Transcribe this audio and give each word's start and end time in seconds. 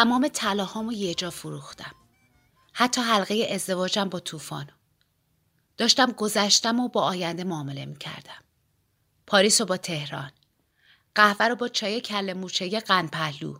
تمام 0.00 0.28
طلاهامو 0.28 0.92
یه 0.92 1.14
جا 1.14 1.30
فروختم. 1.30 1.94
حتی 2.72 3.00
حلقه 3.00 3.48
ازدواجم 3.50 4.08
با 4.08 4.20
طوفانو. 4.20 4.72
داشتم 5.76 6.12
گذشتم 6.12 6.80
و 6.80 6.88
با 6.88 7.02
آینده 7.02 7.44
معامله 7.44 7.86
می‌کردم. 7.86 8.44
پاریس 9.26 9.60
و 9.60 9.64
با 9.64 9.76
تهران. 9.76 10.32
قهوه 11.14 11.46
رو 11.46 11.56
با 11.56 11.68
چای 11.68 12.00
کل 12.00 12.32
موچه 12.32 12.80
قند 12.80 13.10
پهلو. 13.10 13.58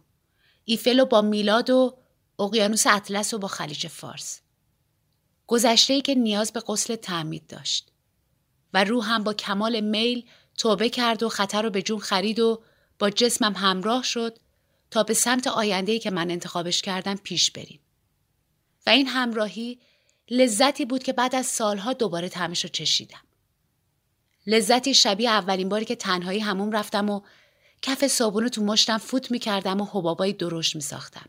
ایفل 0.64 1.00
و 1.00 1.04
با 1.04 1.20
میلاد 1.20 1.70
و 1.70 1.98
اقیانوس 2.38 2.86
اطلس 2.86 3.34
و 3.34 3.38
با 3.38 3.48
خلیج 3.48 3.86
فارس. 3.86 4.40
گذشته 5.46 5.94
ای 5.94 6.00
که 6.00 6.14
نیاز 6.14 6.52
به 6.52 6.62
قسل 6.68 6.96
تعمید 6.96 7.46
داشت. 7.46 7.92
و 8.74 8.84
روح 8.84 9.08
هم 9.08 9.24
با 9.24 9.34
کمال 9.34 9.80
میل 9.80 10.28
توبه 10.58 10.88
کرد 10.88 11.22
و 11.22 11.28
خطر 11.28 11.62
رو 11.62 11.70
به 11.70 11.82
جون 11.82 11.98
خرید 11.98 12.40
و 12.40 12.62
با 12.98 13.10
جسمم 13.10 13.54
همراه 13.56 14.02
شد 14.02 14.38
تا 14.90 15.02
به 15.02 15.14
سمت 15.14 15.46
آینده‌ای 15.46 15.98
که 15.98 16.10
من 16.10 16.30
انتخابش 16.30 16.82
کردم 16.82 17.14
پیش 17.14 17.50
بریم. 17.50 17.80
و 18.86 18.90
این 18.90 19.06
همراهی 19.06 19.78
لذتی 20.30 20.84
بود 20.84 21.02
که 21.02 21.12
بعد 21.12 21.34
از 21.34 21.46
سالها 21.46 21.92
دوباره 21.92 22.28
تعمش 22.28 22.64
رو 22.64 22.70
چشیدم. 22.70 23.20
لذتی 24.46 24.94
شبیه 24.94 25.30
اولین 25.30 25.68
باری 25.68 25.84
که 25.84 25.96
تنهایی 25.96 26.40
هموم 26.40 26.72
رفتم 26.72 27.10
و 27.10 27.20
کف 27.82 28.06
صابون 28.06 28.48
تو 28.48 28.64
مشتم 28.64 28.98
فوت 28.98 29.30
می‌کردم 29.30 29.80
و 29.80 29.84
حبابای 29.84 30.32
درشت 30.32 30.76
میساختم. 30.76 31.26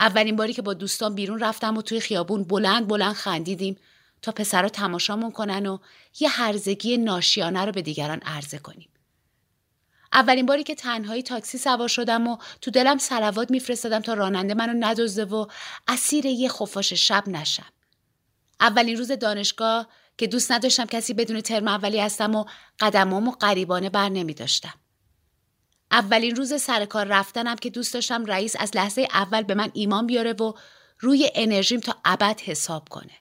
اولین 0.00 0.36
باری 0.36 0.52
که 0.52 0.62
با 0.62 0.74
دوستان 0.74 1.14
بیرون 1.14 1.38
رفتم 1.38 1.76
و 1.76 1.82
توی 1.82 2.00
خیابون 2.00 2.44
بلند 2.44 2.88
بلند 2.88 3.14
خندیدیم 3.14 3.76
تا 4.22 4.32
پسرها 4.32 4.68
تماشامون 4.68 5.30
کنن 5.30 5.66
و 5.66 5.78
یه 6.20 6.28
هرزگی 6.28 6.96
ناشیانه 6.96 7.64
رو 7.64 7.72
به 7.72 7.82
دیگران 7.82 8.18
عرضه 8.18 8.58
کنیم. 8.58 8.88
اولین 10.12 10.46
باری 10.46 10.62
که 10.62 10.74
تنهایی 10.74 11.22
تاکسی 11.22 11.58
سوار 11.58 11.88
شدم 11.88 12.26
و 12.26 12.36
تو 12.60 12.70
دلم 12.70 12.98
سلوات 12.98 13.50
میفرستادم 13.50 14.00
تا 14.00 14.14
راننده 14.14 14.54
منو 14.54 14.86
ندزده 14.86 15.24
و 15.24 15.46
اسیر 15.88 16.26
یه 16.26 16.48
خفاش 16.48 16.92
شب 16.92 17.28
نشم. 17.28 17.72
اولین 18.60 18.96
روز 18.96 19.12
دانشگاه 19.12 19.88
که 20.18 20.26
دوست 20.26 20.52
نداشتم 20.52 20.84
کسی 20.84 21.14
بدون 21.14 21.40
ترم 21.40 21.68
اولی 21.68 22.00
هستم 22.00 22.34
و 22.34 22.44
قدمامو 22.80 23.30
قریبانه 23.30 23.90
بر 23.90 24.08
نمی 24.08 24.34
داشتم. 24.34 24.74
اولین 25.90 26.36
روز 26.36 26.62
سر 26.62 26.84
کار 26.84 27.06
رفتنم 27.06 27.56
که 27.56 27.70
دوست 27.70 27.94
داشتم 27.94 28.24
رئیس 28.24 28.56
از 28.58 28.76
لحظه 28.76 29.08
اول 29.12 29.42
به 29.42 29.54
من 29.54 29.70
ایمان 29.74 30.06
بیاره 30.06 30.32
و 30.32 30.52
روی 30.98 31.30
انرژیم 31.34 31.80
تا 31.80 31.96
ابد 32.04 32.40
حساب 32.40 32.88
کنه. 32.88 33.12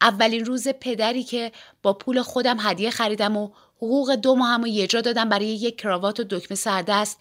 اولین 0.00 0.44
روز 0.44 0.68
پدری 0.68 1.22
که 1.24 1.52
با 1.82 1.92
پول 1.92 2.22
خودم 2.22 2.56
هدیه 2.60 2.90
خریدم 2.90 3.36
و 3.36 3.50
حقوق 3.82 4.14
دو 4.14 4.34
ماه 4.34 4.68
یه 4.68 4.86
جا 4.86 5.00
دادم 5.00 5.28
برای 5.28 5.46
یک 5.46 5.80
کراوات 5.80 6.20
و 6.20 6.24
دکمه 6.24 6.56
سردست 6.56 7.18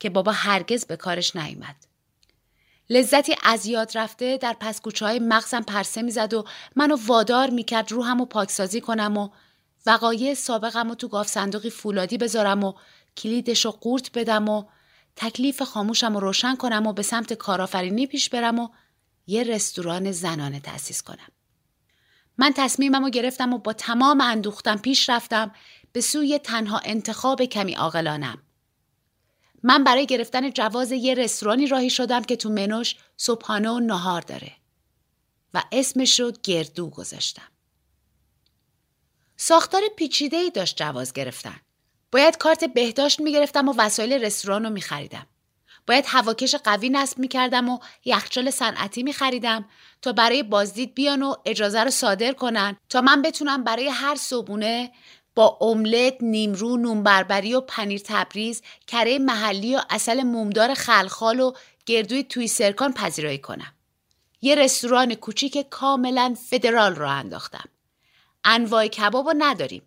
که 0.00 0.10
بابا 0.10 0.32
هرگز 0.32 0.84
به 0.84 0.96
کارش 0.96 1.36
نیومد. 1.36 1.76
لذتی 2.90 3.36
از 3.42 3.66
یاد 3.66 3.98
رفته 3.98 4.36
در 4.36 4.56
پسکوچه 4.60 5.06
های 5.06 5.18
مغزم 5.18 5.62
پرسه 5.62 6.02
می‌زد 6.02 6.34
و 6.34 6.44
منو 6.76 6.96
وادار 7.06 7.50
می‌کرد 7.50 7.92
روحم 7.92 8.20
و 8.20 8.24
پاکسازی 8.24 8.80
کنم 8.80 9.16
و 9.16 9.28
وقایع 9.86 10.34
سابقم 10.34 10.90
و 10.90 10.94
تو 10.94 11.08
گاف 11.08 11.28
صندوقی 11.28 11.70
فولادی 11.70 12.18
بذارم 12.18 12.64
و 12.64 12.72
کلیدش 13.16 13.64
رو 13.64 13.70
قورت 13.70 14.18
بدم 14.18 14.48
و 14.48 14.64
تکلیف 15.16 15.62
خاموشم 15.62 16.14
رو 16.14 16.20
روشن 16.20 16.56
کنم 16.56 16.86
و 16.86 16.92
به 16.92 17.02
سمت 17.02 17.32
کارآفرینی 17.32 18.06
پیش 18.06 18.28
برم 18.28 18.58
و 18.58 18.68
یه 19.26 19.42
رستوران 19.42 20.12
زنانه 20.12 20.60
تأسیس 20.60 21.02
کنم. 21.02 21.35
من 22.38 22.52
تصمیمم 22.56 23.04
رو 23.04 23.10
گرفتم 23.10 23.52
و 23.52 23.58
با 23.58 23.72
تمام 23.72 24.20
اندوختم 24.20 24.76
پیش 24.76 25.08
رفتم 25.08 25.52
به 25.92 26.00
سوی 26.00 26.38
تنها 26.38 26.80
انتخاب 26.84 27.44
کمی 27.44 27.74
عاقلانم. 27.74 28.42
من 29.62 29.84
برای 29.84 30.06
گرفتن 30.06 30.50
جواز 30.50 30.92
یه 30.92 31.14
رستورانی 31.14 31.66
راهی 31.66 31.90
شدم 31.90 32.22
که 32.22 32.36
تو 32.36 32.48
منوش 32.48 32.96
صبحانه 33.16 33.70
و 33.70 33.78
نهار 33.78 34.20
داره 34.20 34.52
و 35.54 35.62
اسمش 35.72 36.20
رو 36.20 36.32
گردو 36.42 36.90
گذاشتم. 36.90 37.48
ساختار 39.36 39.82
پیچیده 39.96 40.36
ای 40.36 40.50
داشت 40.50 40.76
جواز 40.76 41.12
گرفتن. 41.12 41.60
باید 42.12 42.36
کارت 42.36 42.64
بهداشت 42.64 43.20
می‌گرفتم 43.20 43.68
و 43.68 43.74
وسایل 43.78 44.12
رستوران 44.12 44.64
رو 44.64 44.70
میخریدم. 44.70 45.26
باید 45.86 46.04
هواکش 46.08 46.54
قوی 46.54 46.88
نصب 46.88 47.18
می‌کردم 47.18 47.68
و 47.68 47.78
یخچال 48.04 48.50
صنعتی 48.50 49.02
میخریدم 49.02 49.64
تا 50.02 50.12
برای 50.12 50.42
بازدید 50.42 50.94
بیان 50.94 51.22
و 51.22 51.34
اجازه 51.44 51.84
رو 51.84 51.90
صادر 51.90 52.32
کنن 52.32 52.76
تا 52.88 53.00
من 53.00 53.22
بتونم 53.22 53.64
برای 53.64 53.88
هر 53.88 54.14
صبونه 54.14 54.92
با 55.34 55.58
املت، 55.60 56.16
نیمرو، 56.20 56.76
نون 56.76 57.02
بربری 57.02 57.54
و 57.54 57.60
پنیر 57.60 58.00
تبریز، 58.04 58.62
کره 58.86 59.18
محلی 59.18 59.76
و 59.76 59.80
اصل 59.90 60.22
مومدار 60.22 60.74
خلخال 60.74 61.40
و 61.40 61.52
گردوی 61.86 62.24
توی 62.24 62.48
سرکان 62.48 62.92
پذیرایی 62.92 63.38
کنم. 63.38 63.72
یه 64.42 64.54
رستوران 64.54 65.14
کوچیک 65.14 65.66
کاملا 65.70 66.36
فدرال 66.50 66.94
رو 66.94 67.08
انداختم. 67.08 67.68
انواع 68.44 68.86
کباب 68.86 69.32
نداریم. 69.38 69.82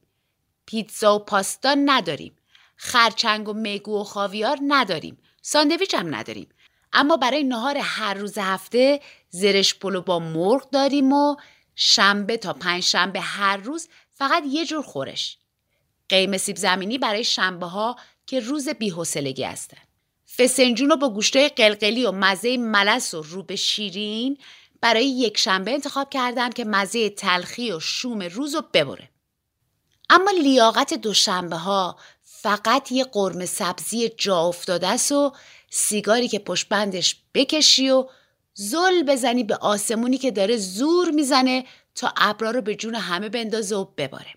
پیتزا 0.65 1.15
و 1.15 1.19
پاستا 1.19 1.75
نداریم. 1.85 2.35
خرچنگ 2.75 3.49
و 3.49 3.53
میگو 3.53 4.01
و 4.01 4.03
خاویار 4.03 4.59
نداریم. 4.67 5.17
ساندویچ 5.41 5.95
هم 5.95 6.15
نداریم. 6.15 6.49
اما 6.93 7.17
برای 7.17 7.43
نهار 7.43 7.77
هر 7.77 8.13
روز 8.13 8.37
هفته 8.37 9.01
زرش 9.29 9.75
پلو 9.75 10.01
با 10.01 10.19
مرغ 10.19 10.69
داریم 10.69 11.13
و 11.13 11.35
شنبه 11.75 12.37
تا 12.37 12.53
پنج 12.53 12.83
شنبه 12.83 13.21
هر 13.21 13.57
روز 13.57 13.87
فقط 14.13 14.43
یه 14.47 14.65
جور 14.65 14.81
خورش. 14.81 15.37
قیم 16.09 16.37
سیب 16.37 16.57
زمینی 16.57 16.97
برای 16.97 17.23
شنبه 17.23 17.65
ها 17.65 17.95
که 18.25 18.39
روز 18.39 18.69
بیحسلگی 18.69 19.43
هستن. 19.43 19.77
فسنجون 20.37 20.89
رو 20.89 20.97
با 20.97 21.09
گوشته 21.09 21.49
قلقلی 21.49 22.05
و 22.05 22.11
مزه 22.11 22.57
ملس 22.57 23.13
و 23.13 23.21
رو 23.21 23.43
به 23.43 23.55
شیرین 23.55 24.37
برای 24.81 25.05
یک 25.05 25.37
شنبه 25.37 25.71
انتخاب 25.71 26.09
کردم 26.09 26.49
که 26.49 26.65
مزه 26.65 27.09
تلخی 27.09 27.71
و 27.71 27.79
شوم 27.79 28.23
روز 28.23 28.55
رو 28.55 28.61
ببره. 28.73 29.09
اما 30.09 30.31
لیاقت 30.31 30.93
دوشنبه 30.93 31.55
ها 31.55 31.97
فقط 32.41 32.91
یه 32.91 33.03
قرمه 33.03 33.45
سبزی 33.45 34.09
جا 34.09 34.41
افتاده 34.41 34.87
است 34.87 35.11
و 35.11 35.33
سیگاری 35.69 36.27
که 36.27 36.39
پشت 36.39 36.69
بندش 36.69 37.15
بکشی 37.33 37.89
و 37.89 38.07
زل 38.53 39.03
بزنی 39.03 39.43
به 39.43 39.55
آسمونی 39.55 40.17
که 40.17 40.31
داره 40.31 40.57
زور 40.57 41.11
می‌زنه 41.11 41.65
تا 41.95 42.13
ابرا 42.17 42.51
رو 42.51 42.61
به 42.61 42.75
جون 42.75 42.95
همه 42.95 43.29
بندازه 43.29 43.75
و 43.75 43.85
بباره. 43.97 44.33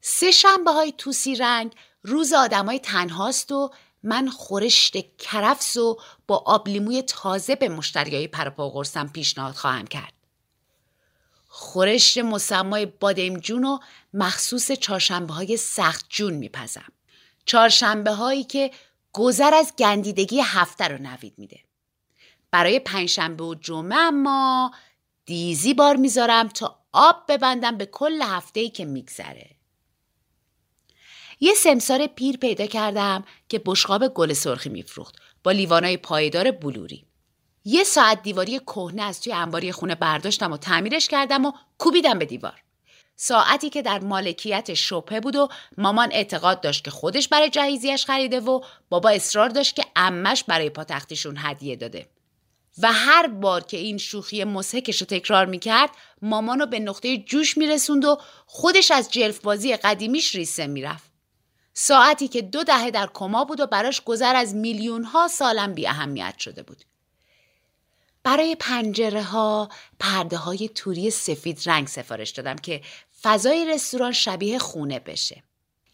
سه 0.00 0.30
شنبه 0.30 0.70
های 0.70 0.92
توسی 0.98 1.34
رنگ 1.34 1.72
روز 2.02 2.32
آدمای 2.32 2.78
تنهاست 2.78 3.52
و 3.52 3.70
من 4.02 4.28
خورشت 4.28 5.16
کرفس 5.16 5.76
و 5.76 5.98
با 6.26 6.42
آبلیموی 6.46 7.02
تازه 7.02 7.54
به 7.54 7.68
مشتریای 7.68 8.28
پرپا 8.28 8.70
قرصم 8.70 9.08
پیشنهاد 9.08 9.54
خواهم 9.54 9.86
کرد. 9.86 10.12
خورشت 11.48 12.18
مسمای 12.18 12.86
بادمجون 12.86 13.64
و 13.64 13.78
مخصوص 14.14 14.72
چهارشنبه 14.72 15.34
های 15.34 15.56
سخت 15.56 16.06
جون 16.08 16.34
میپزم. 16.34 16.92
چهارشنبه 17.48 18.10
هایی 18.10 18.44
که 18.44 18.70
گذر 19.12 19.54
از 19.54 19.72
گندیدگی 19.78 20.40
هفته 20.40 20.88
رو 20.88 20.98
نوید 21.02 21.34
میده. 21.38 21.60
برای 22.50 22.78
پنجشنبه 22.78 23.44
و 23.44 23.54
جمعه 23.54 23.98
اما 23.98 24.72
دیزی 25.26 25.74
بار 25.74 25.96
می‌ذارم 25.96 26.48
تا 26.48 26.78
آب 26.92 27.24
ببندم 27.28 27.76
به 27.76 27.86
کل 27.86 28.22
هفته 28.22 28.60
ای 28.60 28.70
که 28.70 28.84
میگذره. 28.84 29.50
یه 31.40 31.54
سمسار 31.54 32.06
پیر 32.06 32.36
پیدا 32.36 32.66
کردم 32.66 33.24
که 33.48 33.62
بشقاب 33.66 34.08
گل 34.08 34.32
سرخی 34.32 34.68
میفروخت 34.68 35.16
با 35.44 35.50
لیوانای 35.50 35.96
پایدار 35.96 36.50
بلوری. 36.50 37.04
یه 37.64 37.84
ساعت 37.84 38.22
دیواری 38.22 38.58
کهنه 38.58 39.02
از 39.02 39.20
توی 39.20 39.32
انباری 39.32 39.72
خونه 39.72 39.94
برداشتم 39.94 40.52
و 40.52 40.56
تعمیرش 40.56 41.08
کردم 41.08 41.44
و 41.44 41.52
کوبیدم 41.78 42.18
به 42.18 42.24
دیوار. 42.24 42.62
ساعتی 43.20 43.70
که 43.70 43.82
در 43.82 43.98
مالکیت 43.98 44.74
شبهه 44.74 45.20
بود 45.20 45.36
و 45.36 45.48
مامان 45.78 46.08
اعتقاد 46.12 46.60
داشت 46.60 46.84
که 46.84 46.90
خودش 46.90 47.28
برای 47.28 47.50
جهیزیش 47.50 48.04
خریده 48.04 48.40
و 48.40 48.60
بابا 48.88 49.10
اصرار 49.10 49.48
داشت 49.48 49.76
که 49.76 49.84
امش 49.96 50.44
برای 50.44 50.70
پاتختیشون 50.70 51.36
هدیه 51.38 51.76
داده. 51.76 52.08
و 52.78 52.92
هر 52.92 53.26
بار 53.26 53.64
که 53.64 53.76
این 53.76 53.98
شوخی 53.98 54.44
مسحکش 54.44 55.00
رو 55.00 55.06
تکرار 55.06 55.46
می‌کرد 55.46 55.90
مامانو 56.22 56.66
به 56.66 56.78
نقطه 56.78 57.16
جوش 57.16 57.58
میرسوند 57.58 58.04
و 58.04 58.18
خودش 58.46 58.90
از 58.90 59.10
جلف 59.10 59.38
بازی 59.40 59.76
قدیمیش 59.76 60.34
ریسه 60.34 60.66
می‌رفت. 60.66 61.10
ساعتی 61.74 62.28
که 62.28 62.42
دو 62.42 62.64
دهه 62.64 62.90
در 62.90 63.08
کما 63.14 63.44
بود 63.44 63.60
و 63.60 63.66
براش 63.66 64.00
گذر 64.00 64.36
از 64.36 64.54
میلیون 64.54 65.04
ها 65.04 65.28
سالم 65.28 65.74
بی 65.74 65.86
اهمیت 65.86 66.38
شده 66.38 66.62
بود. 66.62 66.84
برای 68.22 68.54
پنجره 68.54 69.22
ها 69.22 69.68
پرده 70.00 70.36
های 70.36 70.70
توری 70.74 71.10
سفید 71.10 71.62
رنگ 71.66 71.86
سفارش 71.86 72.30
دادم 72.30 72.56
که 72.56 72.80
فضای 73.22 73.66
رستوران 73.66 74.12
شبیه 74.12 74.58
خونه 74.58 74.98
بشه. 74.98 75.42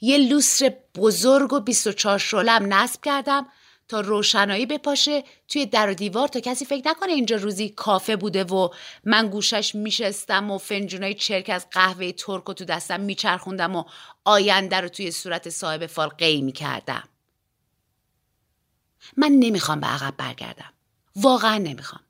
یه 0.00 0.18
لوستر 0.18 0.72
بزرگ 0.94 1.52
و 1.52 1.60
24 1.60 2.18
شلم 2.18 2.74
نصب 2.74 3.00
کردم 3.00 3.46
تا 3.88 4.00
روشنایی 4.00 4.66
بپاشه 4.66 5.24
توی 5.48 5.66
در 5.66 5.90
و 5.90 5.94
دیوار 5.94 6.28
تا 6.28 6.40
کسی 6.40 6.64
فکر 6.64 6.88
نکنه 6.88 7.12
اینجا 7.12 7.36
روزی 7.36 7.68
کافه 7.68 8.16
بوده 8.16 8.44
و 8.44 8.68
من 9.04 9.28
گوشش 9.28 9.74
میشستم 9.74 10.50
و 10.50 10.58
فنجونای 10.58 11.14
چرک 11.14 11.50
از 11.50 11.66
قهوه 11.70 12.12
ترک 12.12 12.48
و 12.48 12.54
تو 12.54 12.64
دستم 12.64 13.00
میچرخوندم 13.00 13.76
و 13.76 13.84
آینده 14.24 14.80
رو 14.80 14.88
توی 14.88 15.10
صورت 15.10 15.48
صاحب 15.48 15.86
فال 15.86 16.08
قی 16.08 16.42
می‌کردم. 16.42 17.08
من 19.16 19.32
نمی‌خوام 19.32 19.80
به 19.80 19.86
عقب 19.86 20.14
برگردم. 20.16 20.72
واقعا 21.16 21.58
نمی‌خوام. 21.58 22.02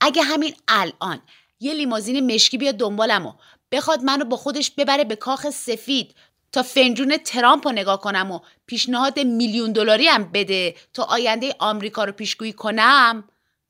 اگه 0.00 0.22
همین 0.22 0.54
الان 0.68 1.22
یه 1.60 1.74
لیمازین 1.74 2.34
مشکی 2.34 2.58
بیاد 2.58 2.74
دنبالم 2.74 3.26
و 3.26 3.32
بخواد 3.72 4.02
منو 4.02 4.24
با 4.24 4.36
خودش 4.36 4.70
ببره 4.70 5.04
به 5.04 5.16
کاخ 5.16 5.50
سفید 5.50 6.14
تا 6.52 6.62
فنجون 6.62 7.16
ترامپ 7.16 7.66
رو 7.66 7.72
نگاه 7.72 8.00
کنم 8.00 8.30
و 8.30 8.40
پیشنهاد 8.66 9.20
میلیون 9.20 9.72
دلاری 9.72 10.06
هم 10.06 10.24
بده 10.32 10.74
تا 10.94 11.02
آینده 11.02 11.54
آمریکا 11.58 12.04
رو 12.04 12.12
پیشگویی 12.12 12.52
کنم. 12.52 13.24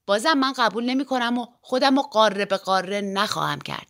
بازم 0.06 0.38
من 0.38 0.52
قبول 0.52 0.84
نمی 0.84 1.04
کنم 1.04 1.38
و 1.38 1.46
خودم 1.60 1.96
رو 1.96 2.02
قاره 2.02 2.44
به 2.44 2.56
قاره 2.56 3.00
نخواهم 3.00 3.60
کرد. 3.60 3.86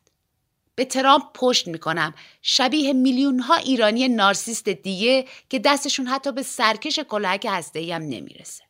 به 0.75 0.85
ترامپ 0.85 1.23
پشت 1.35 1.69
می 1.69 1.79
کنم 1.79 2.15
شبیه 2.43 2.93
میلیون 2.93 3.41
ها 3.41 3.55
ایرانی 3.55 4.09
نارسیست 4.09 4.69
دیگه 4.69 5.27
که 5.51 5.59
دستشون 5.59 6.07
حتی 6.07 6.33
به 6.33 6.43
سرکش 6.43 6.99
کلاهک 6.99 7.47
هسته 7.51 7.95
هم 7.95 8.03
نمی‌رسه. 8.03 8.65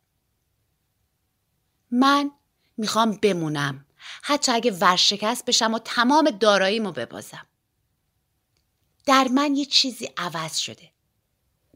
من 1.91 2.31
می‌خوام 2.77 3.19
بمونم. 3.23 3.85
حتی 4.23 4.53
اگه 4.53 4.71
ورشکست 4.71 5.45
بشم 5.45 5.75
و 5.75 5.79
تمام 5.79 6.31
داراییمو 6.31 6.93
ببازم. 6.93 7.47
در 9.07 9.29
من 9.29 9.57
یه 9.57 9.65
چیزی 9.65 10.11
عوض 10.17 10.57
شده. 10.57 10.91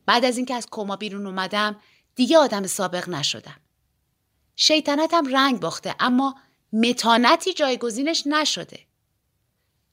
بعد 0.07 0.25
از 0.25 0.37
اینکه 0.37 0.55
از 0.55 0.67
کما 0.71 0.97
بیرون 0.97 1.27
اومدم 1.27 1.81
دیگه 2.15 2.39
آدم 2.39 2.67
سابق 2.67 3.09
نشدم. 3.09 3.61
شیطنتم 4.57 5.37
رنگ 5.37 5.61
باخته 5.61 5.95
اما 6.01 6.35
متانتی 6.73 7.53
جایگزینش 7.53 8.23
نشده. 8.27 8.87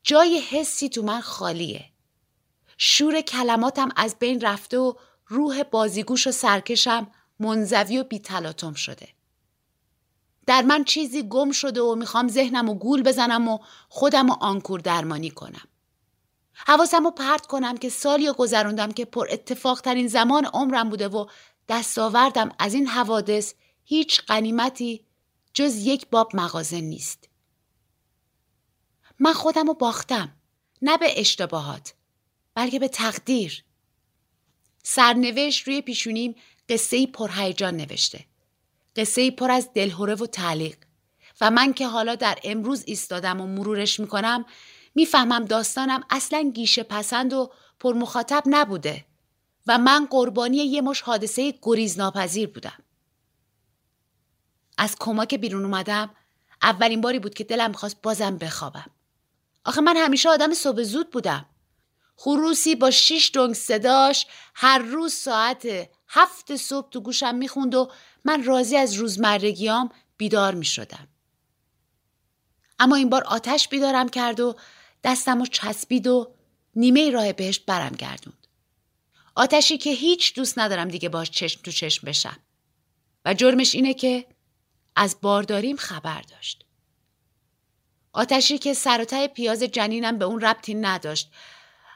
جای 0.04 0.40
حسی 0.40 0.90
تو 0.90 1.02
من 1.02 1.22
خالیه. 1.22 1.86
شور 2.78 3.22
کلماتم 3.22 3.90
از 3.96 4.16
بین 4.20 4.42
رفته 4.42 4.78
و 4.78 4.94
روح 5.28 5.64
بازیگوش 5.64 6.28
و 6.28 6.32
سرکشم 6.32 7.12
منزوی 7.40 7.98
و 7.98 8.04
بیتلاتم 8.04 8.74
شده. 8.74 9.08
در 10.50 10.62
من 10.62 10.84
چیزی 10.84 11.24
گم 11.24 11.51
شده 11.51 11.81
و 11.81 11.96
می‌خوام 11.96 12.28
ذهنم 12.28 12.69
و 12.69 12.74
گول 12.74 13.04
بزنم 13.04 13.48
و 13.48 13.60
خودم 13.90 14.30
و 14.30 14.34
آنکور 14.34 14.80
درمانی 14.80 15.30
کنم 15.30 15.68
حواسم 16.54 17.04
رو 17.04 17.12
پرت 17.12 17.46
کنم 17.46 17.78
که 17.78 17.90
سالی 17.90 18.28
رو 18.28 18.34
گذروندم 18.34 18.92
که 18.92 19.06
پر 19.06 19.28
اتفاق 19.31 19.81
ترین 19.81 20.07
زمان 20.07 20.46
عمرم 20.46 20.90
بوده 20.90 21.07
و 21.07 21.25
دستاوردم 21.68 22.51
از 22.60 22.74
این 22.74 22.88
حوادث 22.88 23.54
هیچ 23.84 24.22
قنیمتی 24.22 25.06
جز 25.54 25.75
یک 25.75 26.07
باب 26.10 26.36
مغازه 26.36 26.81
نیست. 26.81 27.30
من 29.19 29.34
خودم 29.34 29.68
رو 29.68 29.74
باختم 29.74 30.36
نه 30.81 30.98
به 30.98 31.19
اشتباهات 31.19 31.94
بلکه 32.56 32.80
به 32.80 32.88
تقدیر. 32.88 33.63
سرنوشت 34.84 35.68
روی 35.68 35.81
پیشونیم 35.81 36.36
قصه 36.69 37.07
پرهیجان 37.07 37.78
نوشته. 37.78 38.29
قصه 39.00 39.31
پر 39.31 39.51
از 39.51 39.69
دلهوره 39.74 40.16
و 40.16 40.25
تعلیق 40.25 40.78
و 41.42 41.51
من 41.51 41.74
که 41.74 41.88
حالا 41.88 42.16
در 42.16 42.40
امروز 42.44 42.84
ایستادم 42.88 43.42
و 43.42 43.48
مرورش 43.48 44.00
می‌کنم 44.00 44.46
می‌فهمم 44.96 45.46
داستانم 45.46 46.04
اصلا 46.10 46.51
گیشه 46.56 46.84
پسند 46.84 47.34
و 47.34 47.51
پرمخاطب 47.80 48.44
نبوده 48.46 49.06
و 49.68 49.78
من 49.78 50.06
قربانی 50.06 50.57
یه 50.57 50.81
مش 50.81 51.01
حادثه 51.01 51.54
گریز 51.62 51.98
ناپذیر 51.98 52.50
بودم. 52.50 52.84
از 54.78 54.96
کما 55.00 55.25
که 55.25 55.38
بیرون 55.38 55.66
اومدم 55.66 56.10
اولین 56.62 57.02
باری 57.02 57.19
بود 57.19 57.34
که 57.34 57.44
دلم 57.44 57.69
می‌خواست 57.69 58.02
بازم 58.02 58.38
بخوابم. 58.38 58.92
آخه 59.66 59.81
من 59.81 59.98
همیشه 59.98 60.30
آدم 60.30 60.54
صبح 60.54 60.84
زود 60.84 61.10
بودم. 61.12 61.45
خروسی 62.16 62.75
با 62.75 62.92
شیش 62.92 63.31
دنگ 63.34 63.54
صداش 63.54 64.28
هر 64.56 64.80
روز 64.80 65.13
ساعت 65.13 65.90
هفت 66.10 66.56
صبح 66.56 66.90
تو 66.90 67.02
گوشم 67.02 67.36
می‌خوند 67.36 67.76
و 67.76 67.92
من 68.26 68.44
راضی 68.44 68.78
از 68.78 68.94
روزمرگیام 68.94 69.90
بیدار 70.18 70.56
می‌شدم. 70.56 71.08
اما 72.80 72.96
این 72.96 73.10
بار 73.10 73.24
آتش 73.24 73.68
بیدارم 73.68 74.10
کرد 74.10 74.40
و 74.40 74.56
دستم 75.04 75.40
رو 75.40 75.46
چسبید 75.46 76.08
و 76.08 76.34
نیمه 76.76 77.12
راه 77.12 77.34
بهشت 77.34 77.66
برم 77.66 77.96
گردوند. 77.96 78.48
آتشی 79.36 79.78
که 79.78 79.92
هیچ 79.92 80.36
دوست 80.36 80.60
ندارم 80.60 80.88
دیگه 80.88 81.10
باش 81.10 81.32
چشم 81.32 81.62
تو 81.62 81.72
چشم 81.72 82.08
بشم. 82.08 82.38
و 83.26 83.34
جرمش 83.34 83.76
اینه 83.76 83.94
که 83.94 84.26
از 84.96 85.18
بارداریم 85.22 85.76
خبر 85.76 86.22
داشت. 86.22 86.66
آتشی 88.14 88.58
که 88.58 88.74
سر 88.74 89.06
و 89.12 89.28
پیاز 89.28 89.64
جنینم 89.64 90.18
به 90.18 90.26
اون 90.26 90.42
ربطی 90.42 90.74
نداشت. 90.74 91.32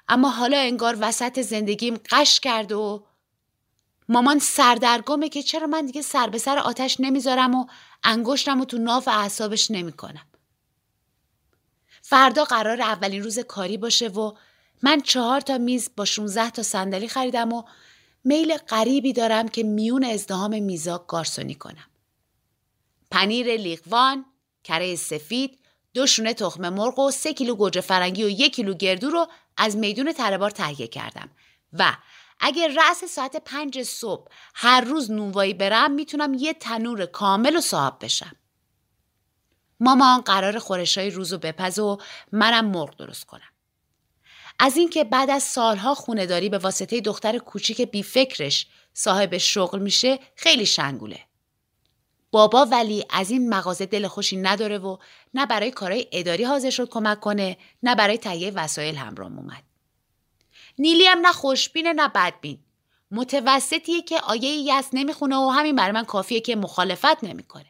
اما 0.08 0.30
حالا 0.30 0.58
انگار 0.58 0.98
وسط 1.00 1.42
زندگیم 1.42 2.00
قش 2.10 2.40
کرد 2.40 2.72
و 2.72 3.06
مامان 4.10 4.40
سردرگمه 4.40 5.30
که 5.30 5.44
چرا 5.44 5.68
من 5.68 5.86
دیگه 5.86 6.02
سر 6.02 6.30
به 6.30 6.38
سر 6.38 6.58
آتش 6.58 7.00
نمی‌ذارم 7.00 7.56
و 7.56 7.66
انگشتم 8.04 8.62
و 8.62 8.66
تو 8.66 8.78
ناف 8.78 9.08
اعصابش 9.08 9.72
نمی‌کنم. 9.72 10.26
فردا 12.02 12.44
قرار 12.44 12.82
اولین 12.82 13.24
روز 13.24 13.40
کاری 13.40 13.78
باشه 13.78 14.08
و 14.08 14.32
من 14.84 15.02
چهار 15.02 15.42
تا 15.42 15.58
میز 15.58 15.90
با 15.96 16.06
16 16.06 16.50
تا 16.50 16.64
صندلی 16.64 17.08
خریدم 17.08 17.54
و 17.54 17.64
میل 18.24 18.58
غریبی 18.58 19.14
دارم 19.14 19.48
که 19.48 19.64
میون 19.64 20.04
ازدهام 20.04 20.64
میزا 20.64 21.06
گارسونی 21.08 21.56
کنم. 21.56 21.88
پنیر 23.12 23.56
لیقوان، 23.58 24.26
کره 24.64 24.96
سفید، 24.96 25.60
دو 25.94 26.08
شونه 26.08 26.34
تخم 26.34 26.70
مرغ 26.70 27.00
و 27.00 27.12
سه 27.12 27.34
کیلو 27.34 27.56
گوجه 27.56 27.82
فرنگی 27.82 28.24
و 28.24 28.30
یک 28.30 28.56
کیلو 28.56 28.74
گردو 28.74 29.10
رو 29.10 29.28
از 29.58 29.78
میدون 29.78 30.14
تربار 30.14 30.52
تهیه 30.52 30.88
کردم 30.88 31.30
و 31.74 31.94
اگر 32.46 32.68
رأس 32.68 33.04
ساعت 33.04 33.36
پنج 33.36 33.84
صبح 33.84 34.32
هر 34.56 34.82
روز 34.82 35.12
نونوایی 35.12 35.54
برم 35.54 35.92
می‌تونم 35.92 36.34
یه 36.34 36.54
تنور 36.54 37.06
کامل 37.06 37.56
و 37.56 37.62
صاحب 37.62 37.98
بشم. 38.02 38.36
مامان 39.80 40.22
قرار 40.22 40.60
خورشای 40.60 41.10
روزو 41.10 41.38
بپز 41.38 41.80
و 41.80 41.98
منم 42.32 42.66
مرغ 42.66 42.98
درست 42.98 43.26
کنم. 43.26 43.42
از 44.60 44.78
اینکه 44.78 45.04
بعد 45.04 45.30
از 45.30 45.44
سالها 45.44 45.96
خونداری 45.96 46.50
به 46.50 46.58
واسطه 46.58 47.02
دختر 47.02 47.38
کوچیک 47.38 47.82
بی 47.82 48.04
فکرش 48.04 48.68
صاحب 48.94 49.38
شغل 49.38 49.80
میشه 49.80 50.20
خیلی 50.36 50.66
شنگوله. 50.66 51.20
بابا 52.32 52.66
ولی 52.66 53.06
از 53.10 53.32
این 53.32 53.50
مغازه 53.50 53.86
دل 53.86 54.08
خوشی 54.08 54.38
نداره 54.38 54.78
و 54.78 54.98
نه 55.34 55.46
برای 55.46 55.72
کارهای 55.72 56.08
اداری 56.12 56.44
حاضر 56.44 56.70
شد 56.70 56.90
کمک 56.90 57.20
کنه 57.20 57.58
نه 57.84 57.96
برای 57.96 58.18
تهیه 58.18 58.52
وسایل 58.52 58.96
همراه 58.96 59.32
اومد. 59.32 59.73
نیلی 60.80 61.06
هم 61.06 61.20
نه 61.20 61.32
خوشبینه 61.32 61.94
نه 61.94 62.08
بدبین. 62.08 62.60
متوسطیه 63.12 64.02
که 64.02 64.20
آیه 64.20 64.50
یس 64.50 64.90
نمی‌خونه 64.94 65.36
و 65.36 65.50
همین 65.50 65.76
برای 65.76 65.92
من 65.92 66.06
کافیه 66.06 66.42
که 66.42 66.56
مخالفت 66.56 67.24
نمی‌کنه. 67.24 67.66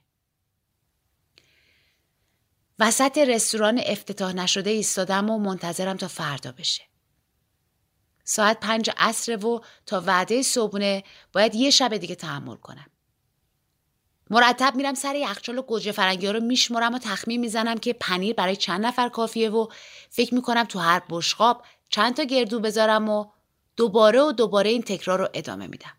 وسط 2.79 3.17
رستوران 3.17 3.81
افتتاح 3.86 4.33
نشده 4.33 4.69
ایستادم 4.69 5.29
و 5.29 5.39
منتظرم 5.39 5.98
تا 5.98 6.07
فردا 6.07 6.51
بشه. 6.51 6.83
ساعت 8.24 8.60
پنج 8.60 8.91
عصر 8.98 9.45
و 9.45 9.63
تا 9.86 10.03
وعده 10.05 10.41
صبحونه 10.41 11.03
باید 11.33 11.55
یه 11.55 11.69
شب 11.69 11.98
دیگه 11.98 12.15
تحمل 12.15 12.55
کنم. 12.55 12.86
مرتب 14.29 14.75
میرم 14.75 14.93
سر 14.93 15.15
یخچال 15.15 15.57
و 15.57 15.62
گوجه 15.62 15.91
فرنگی 15.91 16.27
رو 16.27 16.39
میشمرم 16.39 16.93
و 16.93 17.00
تخمین 17.00 17.39
می‌زنم 17.39 17.77
که 17.77 17.93
پنیر 17.93 18.36
برای 18.36 18.55
چند 18.55 18.86
نفر 18.86 19.10
کافیه 19.10 19.50
و 19.50 19.67
فکر 20.10 20.33
می‌کنم 20.33 20.63
تو 20.63 20.79
هر 20.79 21.01
بشقاب 21.10 21.65
چند 21.93 22.15
تا 22.15 22.23
گردو 22.23 22.59
بذارم 22.59 23.09
و 23.09 23.25
دوباره 23.75 24.21
و 24.21 24.31
دوباره 24.31 24.69
این 24.69 24.81
تکرار 24.81 25.19
رو 25.19 25.29
ادامه 25.33 25.67
میدم. 25.67 25.93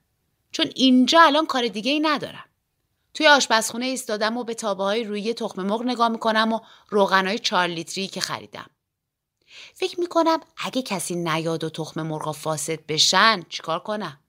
چون 0.52 0.66
اینجا 0.74 1.22
الان 1.22 1.46
کار 1.46 1.68
دیگه 1.68 1.92
ای 1.92 2.00
ندارم. 2.00 2.44
توی 3.14 3.26
آشپزخونه 3.26 3.86
ایستادم 3.86 4.36
و 4.36 4.44
به 4.44 4.54
تابه 4.54 4.84
های 4.84 5.04
روی 5.04 5.34
تخم 5.34 5.62
مرغ 5.62 5.82
نگاه 5.82 6.08
می‌کنم 6.08 6.52
و 6.52 6.60
روغن 6.88 7.26
های 7.26 7.38
چهار 7.38 7.66
لیتری 7.66 8.06
که 8.06 8.20
خریدم. 8.20 8.70
فکر 9.74 10.00
می‌کنم 10.00 10.40
اگه 10.56 10.82
کسی 10.82 11.14
نیاد 11.14 11.64
و 11.64 11.70
تخم 11.70 12.02
مرغا 12.02 12.32
فاسد 12.32 12.86
بشن 12.86 13.42
چیکار 13.48 13.78
کنم؟ 13.78 14.20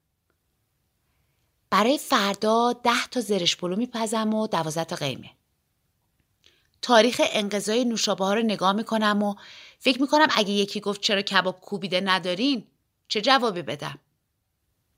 برای 1.70 1.98
فردا 1.98 2.72
ده 2.72 3.06
تا 3.10 3.20
زرش 3.20 3.56
پلو 3.56 3.76
میپزم 3.76 4.34
و 4.34 4.46
دوازده 4.46 4.84
تا 4.84 4.96
قیمه. 4.96 5.30
تاریخ 6.82 7.22
انقضای 7.24 7.84
نوشابه 7.84 8.24
ها 8.24 8.34
رو 8.34 8.42
نگاه 8.42 8.72
می‌کنم 8.72 9.22
و 9.22 9.34
فکر 9.78 10.00
می‌کنم 10.00 10.26
اگه 10.30 10.50
یکی 10.50 10.80
گفت 10.80 11.00
چرا 11.00 11.22
کباب 11.22 11.60
کوبیده 11.60 12.00
ندارین 12.00 12.66
چه 13.08 13.20
جوابی 13.20 13.62
بدم؟ 13.62 13.98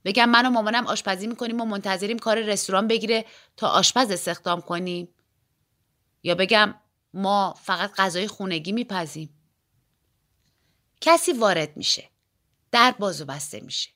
بگم 0.05 0.29
من 0.29 0.47
و 0.47 0.51
مامانم 0.51 0.87
آشپزی 0.87 1.27
می‌کنیم 1.27 1.61
و 1.61 1.65
منتظریم 1.65 2.19
کار 2.19 2.43
رستوران 2.43 2.89
بگیره 2.89 3.25
تا 3.57 3.69
آشپز 3.69 4.11
استخدام 4.11 4.61
کنیم. 4.61 5.09
یا 6.23 6.35
بگم 6.35 6.75
ما 7.15 7.55
فقط 7.63 7.93
غذای 7.97 8.27
خونگی 8.29 8.73
میپزیم. 8.73 9.35
کسی 11.01 11.33
وارد 11.33 11.77
میشه. 11.77 12.11
در 12.73 12.95
بازو 12.99 13.25
بسته 13.25 13.61
میشه. 13.61 13.91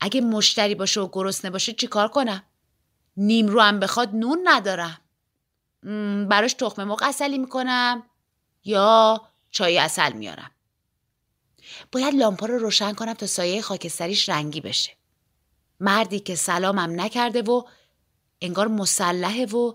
اگه 0.00 0.20
مشتری 0.20 0.74
باشه 0.74 1.00
و 1.00 1.08
گرسنه 1.12 1.50
باشه 1.50 1.72
چیکار 1.72 2.08
کنم؟ 2.08 2.42
نیم 3.16 3.46
رو 3.46 3.60
هم 3.60 3.80
بخواد 3.80 4.14
نون 4.14 4.40
ندارم. 4.44 5.00
براش 6.28 6.54
تخم 6.54 6.84
مرغ 6.84 7.02
اصلی 7.02 7.38
می‌کنم. 7.38 8.02
یا 8.64 9.20
چای 9.50 9.78
اصل 9.78 10.12
میارم. 10.12 10.50
باید 11.92 12.14
لامپا 12.14 12.46
رو 12.46 12.58
روشن 12.58 12.92
کنم 12.92 13.14
تا 13.14 13.26
سایه 13.26 13.62
خاکستریش 13.62 14.28
رنگی 14.28 14.60
بشه. 14.60 14.96
مردی 15.80 16.20
که 16.20 16.34
سلامم 16.34 17.00
نکرده 17.00 17.42
و 17.42 17.62
انگار 18.40 18.68
مسلحه 18.68 19.46
و 19.46 19.74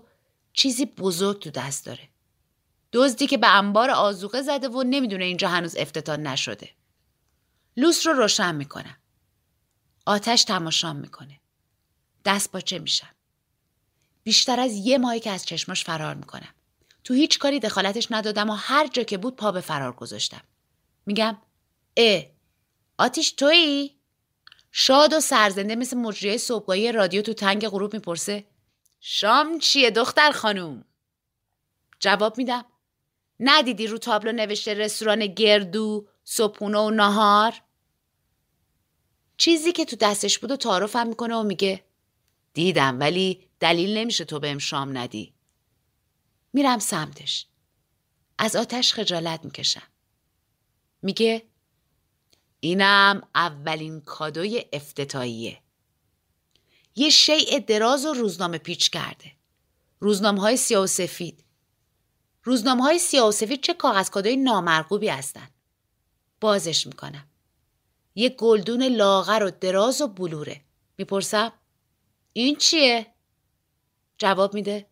چیزی 0.52 0.86
بزرگ 0.86 1.42
تو 1.42 1.50
دست 1.50 1.86
داره. 1.86 2.08
دزدی 2.92 3.26
که 3.26 3.38
به 3.38 3.54
انبار 3.54 3.90
آزوقه 3.90 4.42
زده 4.42 4.68
و 4.68 4.82
نمی‌دونه 4.82 5.24
اینجا 5.24 5.48
هنوز 5.48 5.76
افتتاح 5.76 6.16
نشده. 6.16 6.70
لوس 7.76 8.06
رو 8.06 8.12
روشن 8.12 8.54
می‌کنم. 8.54 8.96
آتش 10.06 10.44
تماشام 10.44 10.96
می‌کنه. 10.96 11.40
دست 12.24 12.52
باچه 12.52 12.78
میشم. 12.78 13.14
بیشتر 14.22 14.60
از 14.60 14.72
یه 14.72 14.98
ماهی 14.98 15.20
که 15.20 15.30
از 15.30 15.46
چشماش 15.46 15.84
فرار 15.84 16.14
می‌کنم. 16.14 16.54
تو 17.06 17.14
هیچ 17.14 17.38
کاری 17.38 17.60
دخالتش 17.60 18.08
ندادم 18.10 18.50
و 18.50 18.52
هر 18.52 18.86
جا 18.86 19.02
که 19.02 19.18
بود 19.18 19.36
پا 19.36 19.52
به 19.52 19.60
فرار 19.60 19.92
گذاشتم 19.92 20.40
میگم 21.06 21.38
اه 21.96 22.24
آتیش 22.98 23.32
تویی؟ 23.32 23.96
شاد 24.72 25.12
و 25.12 25.20
سرزنده 25.20 25.76
مثل 25.76 25.96
مجریه 25.96 26.36
صبحگاهی 26.36 26.92
رادیو 26.92 27.22
تو 27.22 27.34
تنگ 27.34 27.68
غروب 27.68 27.94
می‌پرسه 27.94 28.44
شام 29.00 29.58
چیه 29.58 29.90
دختر 29.90 30.30
خانوم؟ 30.30 30.84
جواب 32.00 32.38
میدم 32.38 32.64
ندیدی 33.40 33.86
رو 33.86 33.98
تابلو 33.98 34.32
نوشته 34.32 34.74
رستوران 34.74 35.26
گردو 35.26 36.08
صبحونه 36.24 36.78
و 36.78 36.90
نهار؟ 36.90 37.62
چیزی 39.36 39.72
که 39.72 39.84
تو 39.84 39.96
دستش 39.96 40.38
بود 40.38 40.50
و 40.50 40.56
تعارفم 40.56 41.06
می‌کنه 41.06 41.34
و 41.34 41.42
میگه 41.42 41.84
دیدم 42.54 43.00
ولی 43.00 43.48
دلیل 43.60 43.96
نمیشه 43.96 44.24
تو 44.24 44.38
بهم 44.38 44.58
شام 44.58 44.98
ندی. 44.98 45.35
میرم 46.56 46.78
سمتش. 46.78 47.46
از 48.38 48.56
آتش 48.56 48.94
خجالت 48.94 49.44
می‌کشم. 49.44 49.82
میگه 51.02 51.42
اینم 52.60 53.28
اولین 53.34 54.00
کادوی 54.00 54.64
افتتاحیه. 54.72 55.60
یه 56.94 57.10
شیء 57.10 57.58
دراز 57.58 58.04
و 58.04 58.12
روزنامه 58.12 58.58
پیچ 58.58 58.90
کرده. 58.90 59.32
روزنامه 60.00 60.40
های 60.40 60.56
سیاه 60.56 60.84
و 60.84 60.86
سفید. 60.86 61.44
روزنامه 62.42 62.82
های 62.82 62.98
سیاه 62.98 63.28
و 63.28 63.32
سفید 63.32 63.62
چه 63.62 63.74
کاغذ 63.74 64.10
کادوی 64.10 64.36
نامرغوبی 64.36 65.08
هستن. 65.08 65.48
بازش 66.40 66.86
می‌کنم. 66.86 67.28
یه 68.14 68.28
گلدون 68.28 68.82
لاغر 68.82 69.42
و 69.42 69.50
دراز 69.50 70.00
و 70.00 70.06
بلوره. 70.06 70.60
می‌پرسم 70.98 71.52
این 72.32 72.56
چیه؟ 72.56 73.06
جواب 74.18 74.54
میده 74.54 74.86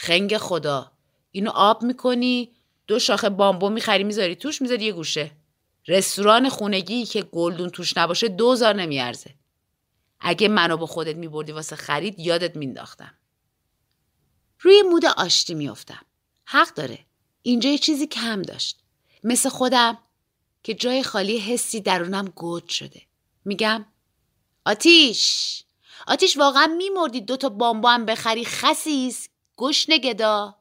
خنگ 0.00 0.36
خدا. 0.36 0.92
اینو 1.30 1.50
آب 1.50 1.82
می‌کنی 1.82 2.52
دو 2.86 2.98
شاخه 2.98 3.28
بامبو 3.28 3.70
می‌خری 3.70 4.04
می‌ذاری 4.04 4.36
توش 4.36 4.62
می‌ذاری 4.62 4.84
یه 4.84 4.92
گوشه. 4.92 5.30
رستوران 5.88 6.48
خونگی 6.48 7.04
که 7.04 7.22
گلدون 7.22 7.70
توش 7.70 7.96
نباشه 7.96 8.28
دوزار 8.28 8.74
نمیارزه. 8.74 9.34
اگه 10.20 10.48
منو 10.48 10.76
با 10.76 10.86
خودت 10.86 11.16
میبردی 11.16 11.52
واسه 11.52 11.76
خرید 11.76 12.20
یادت 12.20 12.56
مینداختم 12.56 13.14
روی 14.60 14.82
مود 14.82 15.04
آشتی 15.04 15.54
میافتم. 15.54 16.04
حق 16.44 16.74
داره. 16.74 16.98
اینجا 17.42 17.70
یه 17.70 17.78
چیزی 17.78 18.06
کم 18.06 18.42
داشت. 18.42 18.82
مثل 19.24 19.48
خودم 19.48 19.98
که 20.62 20.74
جای 20.74 21.02
خالی 21.02 21.38
حسی 21.38 21.80
درونم 21.80 22.24
گود 22.24 22.68
شده. 22.68 23.02
میگم 23.44 23.86
آتیش! 24.66 25.62
آتیش 26.06 26.36
واقعا 26.36 26.66
میمردی 26.66 27.20
دوتا 27.20 27.48
بامبو 27.48 27.90
هم 27.90 28.06
بخری؟ 28.06 28.44
خسیس! 28.44 29.27
گوش 29.58 29.88
نگدا 29.88 30.56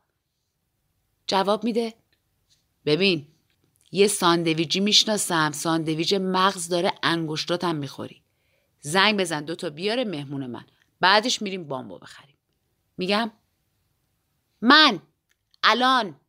جواب 1.28 1.64
میده. 1.64 1.94
ببین 2.86 3.28
یه 3.92 4.08
ساندویچی 4.08 4.80
می‌شناسم. 4.80 5.52
ساندویچ 5.52 6.16
مغز 6.16 6.70
داره 6.70 6.94
انگشتاتم 7.04 7.76
می‌خوری. 7.76 8.24
زنگ 8.80 9.20
بزن 9.20 9.46
دوتا 9.46 9.70
بیاره 9.70 10.04
مهمون 10.04 10.48
من. 10.48 10.66
بعدش 11.00 11.42
میریم 11.42 11.68
بامبو 11.68 11.98
بخریم. 12.00 12.38
میگم؟ 12.98 13.32
من 14.62 15.02
الان 15.64 16.20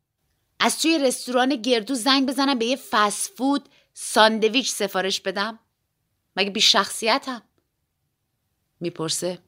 از 0.59 0.81
توی 0.81 0.99
رستوران 0.99 1.55
گردو 1.55 1.95
زنگ 1.95 2.29
بزنم 2.29 2.59
به 2.59 2.65
یه 2.65 2.75
فست 2.89 3.37
فود 3.37 3.69
ساندویچ 3.93 4.71
سفارش 4.71 5.21
بدم؟ 5.21 5.59
مگه 6.35 6.49
بی 6.49 6.61
شخصیتم؟ 6.61 7.41
می‌پرسه. 8.79 9.39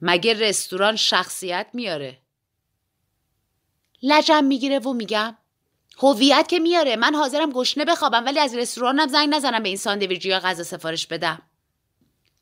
مگه 0.00 0.34
رستوران 0.34 0.96
شخصیت 0.96 1.70
میاره؟ 1.74 2.19
لجم 4.02 4.44
می‌گیره 4.44 4.78
و 4.78 4.92
میگم. 4.92 5.36
هویت 5.98 6.46
که 6.48 6.58
میاره. 6.58 6.96
من 6.96 7.14
حاضرم 7.14 7.50
گشنه 7.50 7.84
بخوابم 7.84 8.24
ولی 8.24 8.38
از 8.38 8.54
رستورانم 8.54 9.08
زنگ 9.08 9.28
نزنم 9.34 9.62
به 9.62 9.68
این 9.68 9.78
ساندویچ 9.78 10.26
یا 10.26 10.40
غذا 10.40 10.62
سفارش 10.62 11.06
بدم. 11.06 11.42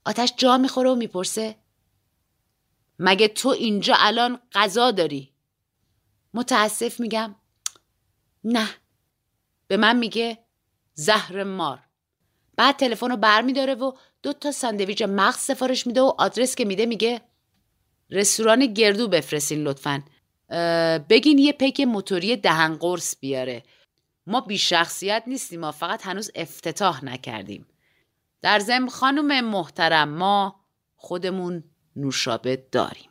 آتش 0.04 0.32
جا 0.36 0.58
می‌خوره 0.58 0.90
و 0.90 0.94
می‌پرسه. 0.94 1.56
مگه 2.98 3.28
تو 3.28 3.48
اینجا 3.48 3.94
الان 3.98 4.40
غذا 4.52 4.90
داری؟ 4.90 5.32
متاسف 6.34 7.00
میگم. 7.00 7.34
نه. 8.44 8.68
به 9.66 9.76
من 9.76 9.96
میگه 9.96 10.38
زهر 10.94 11.44
مار. 11.44 11.80
بعد 12.56 12.76
تلفن 12.76 13.10
رو 13.10 13.16
برمیداره 13.16 13.74
و 13.74 13.92
دو 14.22 14.32
تا 14.32 14.52
ساندویچ 14.52 15.02
مغز 15.02 15.38
سفارش 15.38 15.86
میده 15.86 16.00
و 16.00 16.14
آدرس 16.18 16.54
که 16.54 16.64
میده 16.64 16.86
میگه 16.86 17.20
رستوران 18.10 18.66
گردو 18.66 19.08
بفرستین 19.08 19.62
لطفا. 19.62 20.02
بگین 21.08 21.38
یه 21.38 21.52
پیک 21.52 21.80
موتوری 21.80 22.36
دهن 22.36 22.76
قرص 22.76 23.16
بیاره. 23.20 23.62
ما 24.26 24.40
بی 24.40 24.58
شخصیت 24.58 25.22
نیستیم 25.26 25.60
ما 25.60 25.72
فقط 25.72 26.06
هنوز 26.06 26.30
افتتاح 26.34 27.04
نکردیم. 27.04 27.66
در 28.42 28.58
ضمن 28.58 28.88
خانم 28.88 29.44
محترم 29.44 30.08
ما 30.08 30.60
خودمون 30.96 31.64
نوشابه 31.96 32.56
داریم. 32.72 33.07